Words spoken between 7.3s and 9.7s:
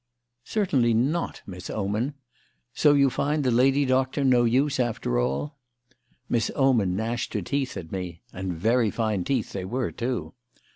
her teeth at me (and very fine teeth they